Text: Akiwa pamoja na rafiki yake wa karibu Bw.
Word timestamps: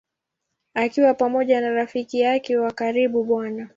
Akiwa 0.73 1.13
pamoja 1.13 1.61
na 1.61 1.69
rafiki 1.69 2.19
yake 2.19 2.57
wa 2.57 2.71
karibu 2.71 3.23
Bw. 3.23 3.65